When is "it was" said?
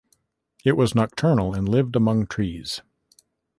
0.65-0.95